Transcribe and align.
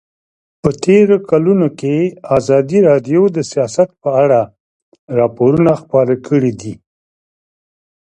په 0.61 0.69
تېرو 0.83 1.17
کلونو 1.29 1.67
کې 1.79 1.95
ازادي 2.37 2.79
راډیو 2.89 3.23
د 3.31 3.37
سیاست 3.51 3.89
په 4.03 4.09
اړه 4.23 4.41
راپورونه 5.17 5.71
خپاره 5.81 6.13
کړي 6.27 6.51
دي. 6.61 6.73